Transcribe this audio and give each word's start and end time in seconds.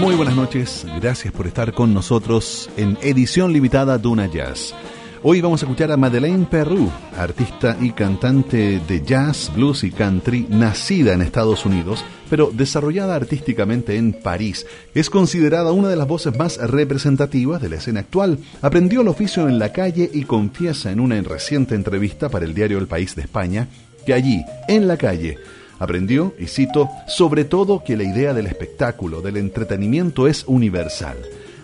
Muy 0.00 0.14
buenas 0.14 0.36
noches, 0.36 0.86
gracias 1.00 1.32
por 1.32 1.46
estar 1.46 1.72
con 1.72 1.92
nosotros 1.92 2.70
en 2.76 2.98
edición 3.02 3.52
limitada 3.52 3.98
Duna 3.98 4.26
Jazz. 4.26 4.74
Hoy 5.22 5.40
vamos 5.40 5.62
a 5.62 5.66
escuchar 5.66 5.90
a 5.90 5.96
Madeleine 5.96 6.46
Perrou, 6.46 6.88
artista 7.16 7.76
y 7.80 7.90
cantante 7.90 8.80
de 8.86 9.02
jazz, 9.02 9.50
blues 9.54 9.82
y 9.82 9.90
country, 9.90 10.46
nacida 10.48 11.14
en 11.14 11.22
Estados 11.22 11.66
Unidos, 11.66 12.04
pero 12.30 12.50
desarrollada 12.52 13.16
artísticamente 13.16 13.96
en 13.96 14.12
París. 14.12 14.66
Es 14.94 15.10
considerada 15.10 15.72
una 15.72 15.88
de 15.88 15.96
las 15.96 16.06
voces 16.06 16.38
más 16.38 16.58
representativas 16.58 17.60
de 17.60 17.70
la 17.70 17.76
escena 17.76 18.00
actual. 18.00 18.38
Aprendió 18.62 19.00
el 19.00 19.08
oficio 19.08 19.48
en 19.48 19.58
la 19.58 19.72
calle 19.72 20.08
y 20.12 20.22
confiesa 20.22 20.92
en 20.92 21.00
una 21.00 21.20
reciente 21.22 21.74
entrevista 21.74 22.28
para 22.28 22.44
el 22.44 22.54
diario 22.54 22.78
El 22.78 22.86
País 22.86 23.16
de 23.16 23.22
España 23.22 23.68
que 24.06 24.14
allí, 24.14 24.44
en 24.68 24.88
la 24.88 24.96
calle, 24.96 25.36
Aprendió, 25.78 26.34
y 26.38 26.46
cito, 26.46 26.88
sobre 27.06 27.44
todo 27.44 27.84
que 27.84 27.96
la 27.96 28.04
idea 28.04 28.32
del 28.32 28.46
espectáculo, 28.46 29.20
del 29.20 29.36
entretenimiento 29.36 30.26
es 30.26 30.44
universal. 30.46 31.18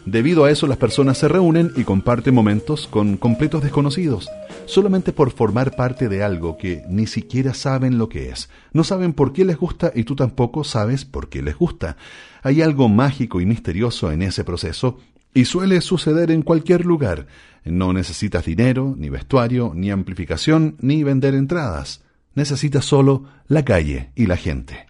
Debido 0.04 0.44
a 0.44 0.50
eso 0.50 0.66
las 0.66 0.78
personas 0.78 1.16
se 1.16 1.28
reúnen 1.28 1.70
y 1.76 1.84
comparten 1.84 2.34
momentos 2.34 2.88
con 2.88 3.16
completos 3.16 3.62
desconocidos, 3.62 4.28
solamente 4.66 5.12
por 5.12 5.30
formar 5.30 5.76
parte 5.76 6.08
de 6.08 6.24
algo 6.24 6.58
que 6.58 6.82
ni 6.88 7.06
siquiera 7.06 7.54
saben 7.54 7.98
lo 7.98 8.08
que 8.08 8.28
es. 8.28 8.50
No 8.72 8.84
saben 8.84 9.12
por 9.12 9.32
qué 9.32 9.44
les 9.44 9.56
gusta 9.56 9.92
y 9.94 10.04
tú 10.04 10.16
tampoco 10.16 10.64
sabes 10.64 11.04
por 11.04 11.28
qué 11.28 11.40
les 11.40 11.56
gusta. 11.56 11.96
Hay 12.42 12.62
algo 12.62 12.88
mágico 12.88 13.40
y 13.40 13.46
misterioso 13.46 14.10
en 14.10 14.22
ese 14.22 14.44
proceso 14.44 14.98
y 15.32 15.44
suele 15.44 15.80
suceder 15.80 16.32
en 16.32 16.42
cualquier 16.42 16.84
lugar. 16.84 17.28
No 17.64 17.92
necesitas 17.92 18.44
dinero, 18.44 18.94
ni 18.98 19.08
vestuario, 19.08 19.72
ni 19.74 19.92
amplificación, 19.92 20.76
ni 20.80 21.04
vender 21.04 21.34
entradas 21.34 22.02
necesita 22.34 22.82
solo 22.82 23.24
la 23.46 23.64
calle 23.64 24.10
y 24.14 24.26
la 24.26 24.36
gente. 24.36 24.86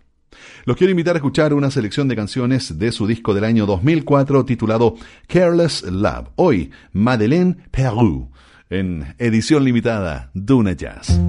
Los 0.65 0.77
quiero 0.77 0.91
invitar 0.93 1.17
a 1.17 1.19
escuchar 1.19 1.55
una 1.55 1.71
selección 1.71 2.09
de 2.09 2.17
canciones 2.17 2.79
de 2.79 2.93
su 2.93 3.07
disco 3.07 3.35
del 3.35 3.45
año 3.45 3.67
2004 3.67 4.45
titulado 4.45 4.95
Careless 5.27 5.83
Love. 5.83 6.29
Hoy, 6.37 6.71
Madeleine 6.93 7.57
Peru, 7.71 8.31
en 8.71 9.15
edición 9.19 9.65
limitada 9.65 10.31
Duna 10.35 10.73
Jazz. 10.73 11.21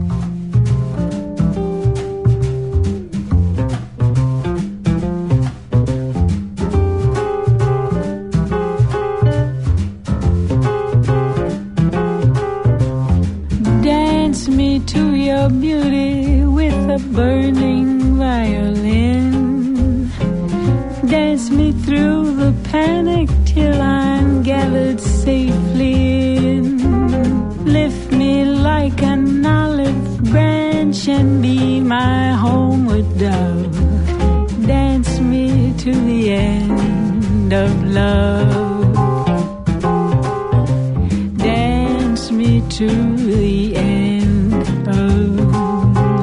To 42.69 42.87
the 43.15 43.75
end. 43.75 44.53
Of 44.85 45.39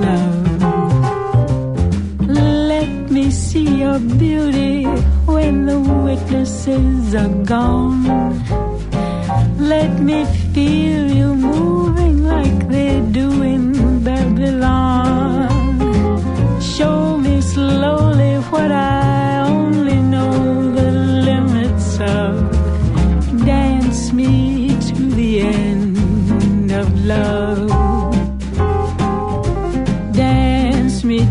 love. 0.04 0.62
Let 2.28 3.10
me 3.10 3.30
see 3.30 3.80
your 3.80 3.98
beauty 3.98 4.84
when 5.26 5.66
the 5.66 5.80
witnesses 5.80 7.14
are 7.14 7.34
gone. 7.44 8.04
Let 9.58 9.98
me 10.00 10.24
feel 10.52 11.10
you 11.10 11.34
moving 11.34 11.99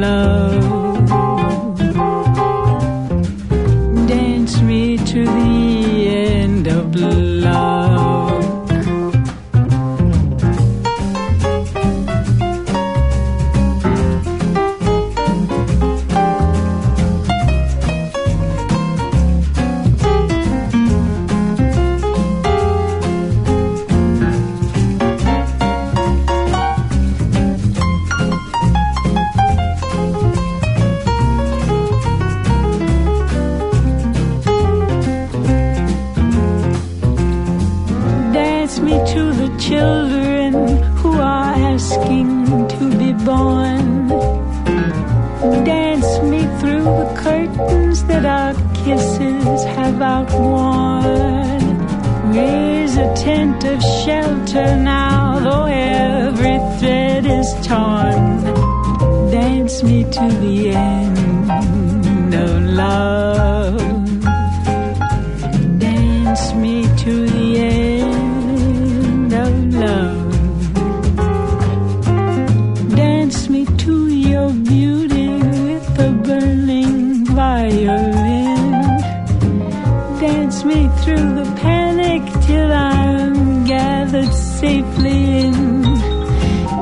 love. 0.00 0.47
curtains 47.16 48.04
that 48.04 48.24
our 48.24 48.54
kisses 48.74 49.64
have 49.76 50.00
outworn. 50.00 51.62
Raise 52.34 52.96
a 52.96 53.14
tent 53.16 53.64
of 53.64 53.80
shelter 54.04 54.76
now, 54.76 55.38
though 55.38 55.64
every 55.64 56.58
thread 56.78 57.26
is 57.26 57.52
torn. 57.66 58.42
Dance 59.30 59.82
me 59.82 60.04
to 60.04 60.28
the 60.42 60.70
end 60.70 62.34
of 62.34 62.62
love. 62.62 63.27
safely 84.60 85.46
in. 85.46 85.84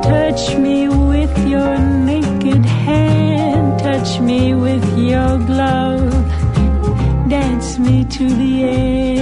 Touch 0.02 0.56
me 0.56 0.88
with 0.88 1.36
your 1.46 1.78
naked 1.78 2.64
hand, 2.64 3.78
touch 3.78 4.18
me 4.20 4.54
with 4.54 4.86
your 4.98 5.36
glove, 5.50 6.10
dance 7.28 7.78
me 7.78 8.04
to 8.04 8.24
the 8.40 8.52
end. 8.64 9.15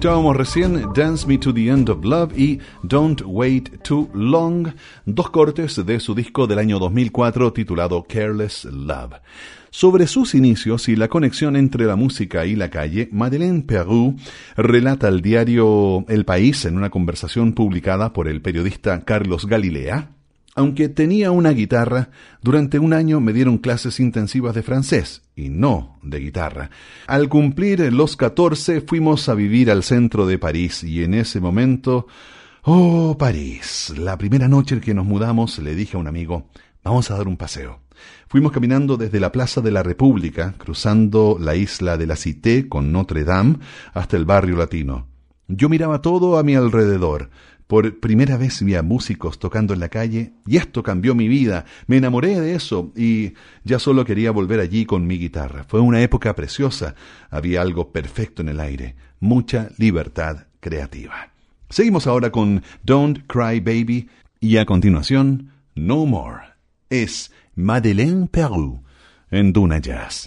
Escuchábamos 0.00 0.34
recién 0.34 0.86
Dance 0.94 1.26
Me 1.26 1.36
to 1.36 1.52
the 1.52 1.68
End 1.68 1.90
of 1.90 2.02
Love 2.02 2.32
y 2.34 2.58
Don't 2.82 3.20
Wait 3.26 3.82
Too 3.82 4.08
Long, 4.14 4.68
dos 5.04 5.28
cortes 5.28 5.84
de 5.84 6.00
su 6.00 6.14
disco 6.14 6.46
del 6.46 6.58
año 6.58 6.78
2004 6.78 7.52
titulado 7.52 8.06
Careless 8.08 8.64
Love. 8.64 9.16
Sobre 9.68 10.06
sus 10.06 10.34
inicios 10.34 10.88
y 10.88 10.96
la 10.96 11.08
conexión 11.08 11.54
entre 11.54 11.84
la 11.84 11.96
música 11.96 12.46
y 12.46 12.56
la 12.56 12.70
calle, 12.70 13.10
Madeleine 13.12 13.60
Peru 13.60 14.16
relata 14.56 15.06
al 15.06 15.20
diario 15.20 16.06
El 16.08 16.24
País 16.24 16.64
en 16.64 16.78
una 16.78 16.88
conversación 16.88 17.52
publicada 17.52 18.14
por 18.14 18.26
el 18.26 18.40
periodista 18.40 19.04
Carlos 19.04 19.44
Galilea. 19.44 20.12
Aunque 20.56 20.88
tenía 20.88 21.30
una 21.30 21.50
guitarra, 21.50 22.10
durante 22.42 22.78
un 22.78 22.92
año 22.92 23.20
me 23.20 23.32
dieron 23.32 23.58
clases 23.58 24.00
intensivas 24.00 24.54
de 24.54 24.62
francés 24.62 25.22
y 25.36 25.48
no 25.48 25.98
de 26.02 26.18
guitarra. 26.18 26.70
Al 27.06 27.28
cumplir 27.28 27.92
los 27.92 28.16
14 28.16 28.80
fuimos 28.80 29.28
a 29.28 29.34
vivir 29.34 29.70
al 29.70 29.84
centro 29.84 30.26
de 30.26 30.38
París 30.38 30.82
y 30.82 31.02
en 31.04 31.14
ese 31.14 31.40
momento... 31.40 32.06
Oh, 32.62 33.16
París. 33.18 33.94
La 33.96 34.18
primera 34.18 34.48
noche 34.48 34.80
que 34.80 34.92
nos 34.92 35.06
mudamos 35.06 35.58
le 35.60 35.74
dije 35.74 35.96
a 35.96 36.00
un 36.00 36.08
amigo, 36.08 36.50
vamos 36.84 37.10
a 37.10 37.16
dar 37.16 37.26
un 37.26 37.38
paseo. 37.38 37.80
Fuimos 38.28 38.52
caminando 38.52 38.96
desde 38.96 39.20
la 39.20 39.32
Plaza 39.32 39.60
de 39.60 39.70
la 39.70 39.82
República, 39.82 40.54
cruzando 40.58 41.38
la 41.40 41.56
isla 41.56 41.96
de 41.96 42.06
la 42.06 42.16
Cité 42.16 42.68
con 42.68 42.92
Notre 42.92 43.24
Dame 43.24 43.58
hasta 43.94 44.16
el 44.16 44.24
barrio 44.24 44.56
latino. 44.56 45.06
Yo 45.48 45.68
miraba 45.68 46.00
todo 46.00 46.38
a 46.38 46.42
mi 46.42 46.54
alrededor. 46.54 47.30
Por 47.70 48.00
primera 48.00 48.36
vez 48.36 48.64
vi 48.64 48.74
a 48.74 48.82
músicos 48.82 49.38
tocando 49.38 49.74
en 49.74 49.78
la 49.78 49.88
calle 49.88 50.32
y 50.44 50.56
esto 50.56 50.82
cambió 50.82 51.14
mi 51.14 51.28
vida. 51.28 51.66
Me 51.86 51.98
enamoré 51.98 52.40
de 52.40 52.56
eso 52.56 52.92
y 52.96 53.34
ya 53.62 53.78
solo 53.78 54.04
quería 54.04 54.32
volver 54.32 54.58
allí 54.58 54.84
con 54.84 55.06
mi 55.06 55.18
guitarra. 55.18 55.62
Fue 55.68 55.78
una 55.78 56.02
época 56.02 56.34
preciosa. 56.34 56.96
Había 57.30 57.62
algo 57.62 57.92
perfecto 57.92 58.42
en 58.42 58.48
el 58.48 58.58
aire, 58.58 58.96
mucha 59.20 59.68
libertad 59.78 60.48
creativa. 60.58 61.30
Seguimos 61.68 62.08
ahora 62.08 62.32
con 62.32 62.64
Don't 62.82 63.20
Cry 63.28 63.60
Baby 63.60 64.08
y 64.40 64.56
a 64.56 64.66
continuación 64.66 65.52
No 65.76 66.06
More. 66.06 66.40
Es 66.88 67.30
Madeleine 67.54 68.26
Peru 68.26 68.82
en 69.30 69.52
Duna 69.52 69.78
Jazz. 69.78 70.26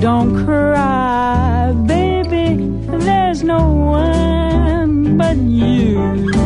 Don't 0.00 0.44
cry, 0.44 1.72
baby. 1.86 2.70
There's 3.04 3.42
no 3.42 3.62
one 3.68 5.16
but 5.16 5.36
you. 5.36 6.37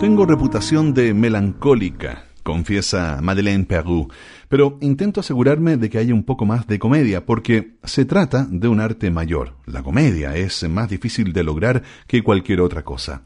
Tengo 0.00 0.26
reputación 0.26 0.92
de 0.92 1.14
melancólica, 1.14 2.26
confiesa 2.42 3.18
Madeleine 3.22 3.64
Peru, 3.64 4.08
pero 4.46 4.76
intento 4.82 5.20
asegurarme 5.20 5.78
de 5.78 5.88
que 5.88 5.96
haya 5.96 6.12
un 6.12 6.24
poco 6.24 6.44
más 6.44 6.66
de 6.66 6.78
comedia, 6.78 7.24
porque 7.24 7.76
se 7.82 8.04
trata 8.04 8.46
de 8.50 8.68
un 8.68 8.80
arte 8.80 9.10
mayor. 9.10 9.54
La 9.64 9.82
comedia 9.82 10.36
es 10.36 10.68
más 10.68 10.90
difícil 10.90 11.32
de 11.32 11.44
lograr 11.44 11.82
que 12.06 12.22
cualquier 12.22 12.60
otra 12.60 12.84
cosa. 12.84 13.22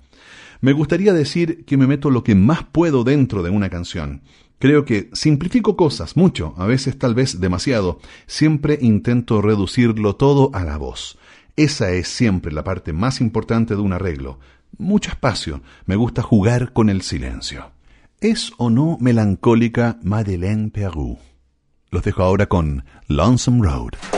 Me 0.60 0.72
gustaría 0.72 1.12
decir 1.12 1.64
que 1.64 1.76
me 1.76 1.88
meto 1.88 2.08
lo 2.08 2.22
que 2.22 2.36
más 2.36 2.62
puedo 2.62 3.02
dentro 3.02 3.42
de 3.42 3.50
una 3.50 3.68
canción. 3.68 4.22
Creo 4.60 4.84
que 4.84 5.10
simplifico 5.12 5.76
cosas 5.76 6.16
mucho, 6.16 6.54
a 6.56 6.66
veces 6.66 6.96
tal 6.98 7.16
vez 7.16 7.40
demasiado. 7.40 7.98
Siempre 8.28 8.78
intento 8.80 9.42
reducirlo 9.42 10.14
todo 10.14 10.50
a 10.54 10.62
la 10.62 10.76
voz. 10.76 11.18
Esa 11.56 11.90
es 11.90 12.06
siempre 12.06 12.52
la 12.52 12.62
parte 12.62 12.92
más 12.92 13.20
importante 13.20 13.74
de 13.74 13.80
un 13.80 13.92
arreglo. 13.92 14.38
Mucho 14.78 15.10
espacio. 15.10 15.62
Me 15.86 15.96
gusta 15.96 16.22
jugar 16.22 16.72
con 16.72 16.90
el 16.90 17.02
silencio. 17.02 17.72
¿Es 18.20 18.52
o 18.58 18.70
no 18.70 18.98
melancólica 19.00 19.98
Madeleine 20.02 20.70
Peru? 20.70 21.18
Los 21.90 22.02
dejo 22.02 22.22
ahora 22.22 22.46
con 22.46 22.84
Lonesome 23.08 23.66
Road. 23.66 24.09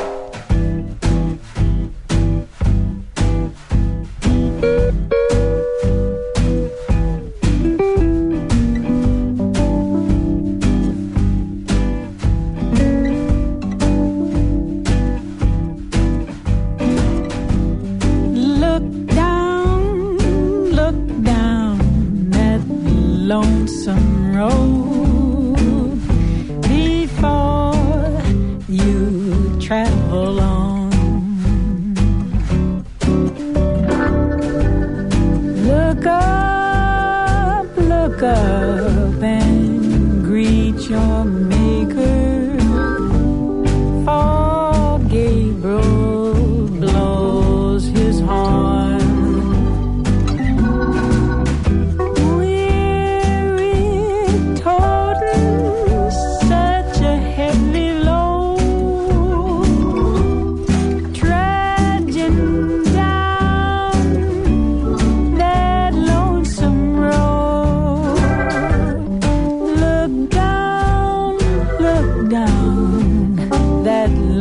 Look 36.02 36.14
up, 36.14 37.76
look 37.76 38.22
up 38.24 39.22
and 39.22 40.24
greet 40.24 40.90
your 40.90 41.24
man. 41.24 41.61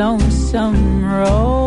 lonesome 0.01 1.05
road. 1.05 1.60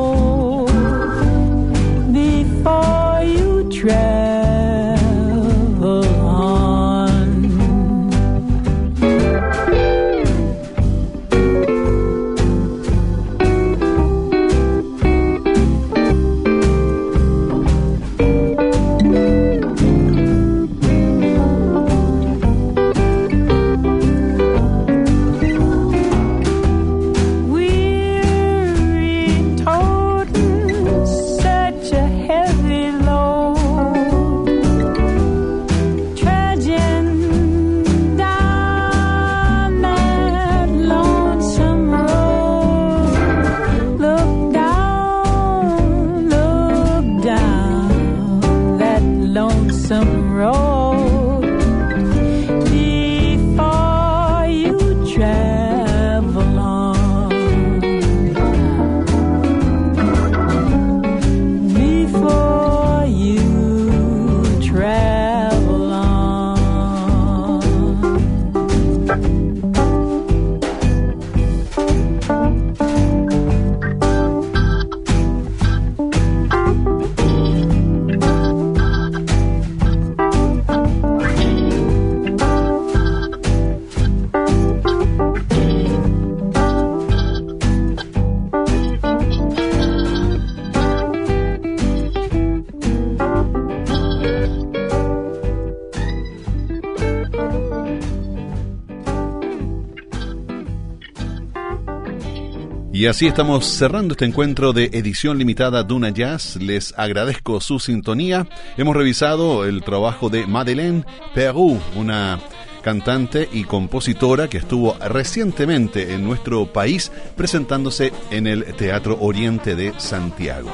Y 103.05 103.07
así 103.07 103.27
estamos 103.27 103.67
cerrando 103.67 104.12
este 104.12 104.25
encuentro 104.25 104.73
de 104.73 104.87
edición 104.95 105.37
limitada 105.37 105.83
Duna 105.83 106.09
Jazz. 106.09 106.57
Les 106.57 106.95
agradezco 106.97 107.61
su 107.61 107.79
sintonía. 107.79 108.49
Hemos 108.79 108.97
revisado 108.97 109.67
el 109.67 109.85
trabajo 109.85 110.31
de 110.31 110.47
Madeleine 110.47 111.05
Perú, 111.35 111.79
una 111.97 112.40
cantante 112.81 113.47
y 113.53 113.64
compositora 113.64 114.49
que 114.49 114.57
estuvo 114.57 114.97
recientemente 115.07 116.14
en 116.14 116.25
nuestro 116.25 116.64
país 116.73 117.12
presentándose 117.37 118.11
en 118.31 118.47
el 118.47 118.75
Teatro 118.75 119.19
Oriente 119.21 119.77
de 119.77 119.93
Santiago. 119.99 120.71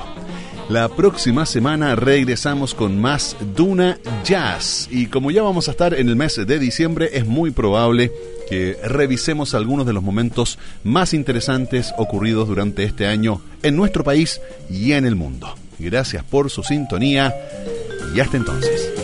La 0.70 0.88
próxima 0.88 1.46
semana 1.46 1.96
regresamos 1.96 2.76
con 2.76 3.00
más 3.00 3.37
Duna 3.56 3.98
Jazz 4.24 4.87
y 4.88 5.06
como 5.06 5.33
ya 5.33 5.42
vamos 5.42 5.66
a 5.66 5.72
estar 5.72 5.94
en 5.94 6.09
el 6.09 6.14
mes 6.14 6.37
de 6.46 6.59
diciembre 6.61 7.11
es 7.12 7.26
muy 7.26 7.50
probable 7.50 8.12
que 8.48 8.78
revisemos 8.85 9.54
algunos 9.54 9.85
de 9.85 9.92
los 9.92 10.04
momentos 10.04 10.61
más 10.85 11.12
interesantes 11.12 11.92
ocurridos 11.98 12.46
durante 12.46 12.85
este 12.85 13.09
año 13.09 13.42
en 13.64 13.74
nuestro 13.74 14.04
país 14.04 14.40
y 14.70 14.92
en 14.92 15.06
el 15.06 15.16
mundo. 15.16 15.52
Gracias 15.80 16.22
por 16.22 16.50
su 16.50 16.62
sintonía 16.62 17.35
y 18.14 18.20
hasta 18.20 18.37
entonces. 18.37 19.00